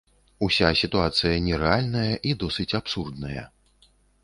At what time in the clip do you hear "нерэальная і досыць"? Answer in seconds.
1.49-2.69